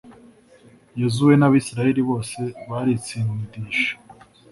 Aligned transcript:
yozuwe 0.99 1.33
n'abayisraheli 1.37 2.01
bose 2.09 2.39
baritsindisha 2.69 3.91